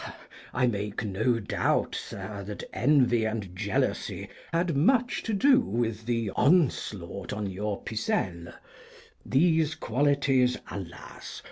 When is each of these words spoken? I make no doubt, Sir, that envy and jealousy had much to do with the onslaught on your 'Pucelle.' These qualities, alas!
I 0.51 0.65
make 0.65 1.05
no 1.05 1.39
doubt, 1.39 1.93
Sir, 1.93 2.43
that 2.47 2.63
envy 2.73 3.23
and 3.23 3.55
jealousy 3.55 4.29
had 4.51 4.75
much 4.75 5.21
to 5.21 5.33
do 5.35 5.59
with 5.59 6.07
the 6.07 6.31
onslaught 6.31 7.31
on 7.33 7.45
your 7.45 7.83
'Pucelle.' 7.83 8.55
These 9.23 9.75
qualities, 9.75 10.57
alas! 10.71 11.39